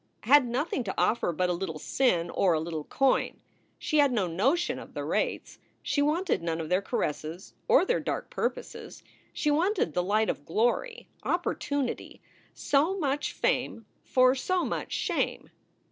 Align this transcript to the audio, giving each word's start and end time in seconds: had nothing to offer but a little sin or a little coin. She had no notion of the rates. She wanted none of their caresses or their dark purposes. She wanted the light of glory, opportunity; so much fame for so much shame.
had 0.21 0.47
nothing 0.47 0.83
to 0.83 0.95
offer 0.97 1.31
but 1.31 1.47
a 1.47 1.53
little 1.53 1.77
sin 1.77 2.31
or 2.31 2.53
a 2.53 2.59
little 2.59 2.85
coin. 2.85 3.39
She 3.77 3.99
had 3.99 4.11
no 4.11 4.25
notion 4.25 4.79
of 4.79 4.95
the 4.95 5.05
rates. 5.05 5.59
She 5.83 6.01
wanted 6.01 6.41
none 6.41 6.59
of 6.59 6.69
their 6.69 6.81
caresses 6.81 7.53
or 7.67 7.85
their 7.85 7.99
dark 7.99 8.31
purposes. 8.31 9.03
She 9.31 9.51
wanted 9.51 9.93
the 9.93 10.01
light 10.01 10.27
of 10.27 10.43
glory, 10.43 11.07
opportunity; 11.21 12.19
so 12.51 12.97
much 12.97 13.31
fame 13.33 13.85
for 14.03 14.33
so 14.33 14.65
much 14.65 14.91
shame. 14.91 15.51